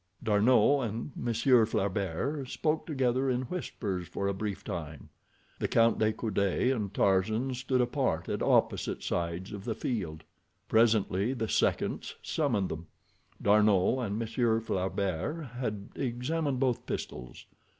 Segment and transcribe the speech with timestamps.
[0.23, 5.09] D'Arnot and Monsieur Flaubert spoke together in whispers for a brief time.
[5.59, 6.39] The Count de Coude
[6.75, 10.23] and Tarzan stood apart at opposite sides of the field.
[10.67, 12.87] Presently the seconds summoned them.
[13.39, 17.45] D'Arnot and Monsieur Flaubert had examined both pistols.